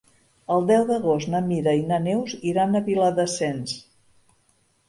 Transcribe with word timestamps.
El 0.53 0.63
deu 0.69 0.85
d'agost 0.91 1.29
na 1.33 1.41
Mira 1.51 1.75
i 1.81 1.85
na 1.91 1.99
Neus 2.07 2.35
iran 2.53 2.75
a 2.75 2.81
Viladasens. 2.91 3.79